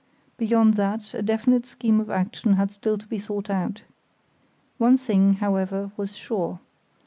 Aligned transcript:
Beyond 0.37 0.73
that 0.77 1.13
a 1.13 1.21
definite 1.21 1.67
scheme 1.67 1.99
of 1.99 2.09
action 2.09 2.53
had 2.53 2.71
still 2.71 2.97
to 2.97 3.05
be 3.05 3.19
thought 3.19 3.51
out. 3.51 3.83
One 4.79 4.97
thing, 4.97 5.33
however, 5.35 5.91
was 5.95 6.15
sure. 6.17 6.57